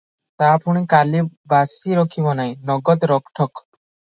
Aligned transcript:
ତା 0.43 0.47
ପୁଣି 0.63 0.81
କାଲି 0.93 1.21
ବାସି 1.53 1.99
ରଖିବ 2.01 2.33
ନାହିଁ, 2.41 2.59
ନଗଦ 2.71 3.11
ରୋକ 3.13 3.37
ଠୋକ୍। 3.43 3.55